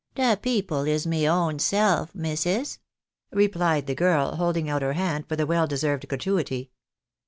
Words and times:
""De 0.15 0.35
people 0.35 0.87
is 0.87 1.05
me 1.05 1.29
own 1.29 1.59
self, 1.59 2.15
missis," 2.15 2.79
replied 3.31 3.85
the 3.85 3.93
girl, 3.93 4.35
holding 4.37 4.67
out 4.67 4.81
her 4.81 4.93
hand 4.93 5.27
for 5.29 5.35
the 5.35 5.45
well 5.45 5.67
deserved 5.67 6.07
gratuity. 6.07 6.71